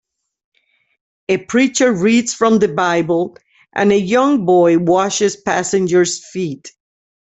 [1.29, 3.37] A preacher reads from the bible
[3.75, 6.73] and a young boy washes passenger's feet.